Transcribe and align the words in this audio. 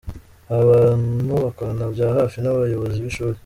Aba 0.51 0.63
bantu 0.71 1.33
bakorana 1.43 1.85
bya 1.93 2.07
hafi 2.17 2.37
n’ 2.39 2.45
abayobozi 2.53 2.97
b’ishuri. 3.05 3.37